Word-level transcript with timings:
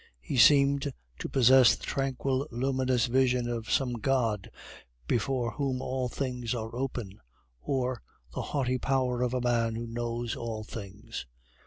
He 0.19 0.35
seemed 0.35 0.91
to 1.19 1.29
possess 1.29 1.75
the 1.75 1.83
tranquil 1.83 2.47
luminous 2.49 3.05
vision 3.05 3.47
of 3.47 3.69
some 3.69 3.93
god 3.93 4.49
before 5.07 5.51
whom 5.51 5.79
all 5.79 6.09
things 6.09 6.55
are 6.55 6.75
open, 6.75 7.19
or 7.59 8.01
the 8.33 8.41
haughty 8.41 8.79
power 8.79 9.21
of 9.21 9.35
a 9.35 9.41
man 9.41 9.75
who 9.75 9.85
knows 9.85 10.35
all 10.35 10.63
things. 10.63 11.27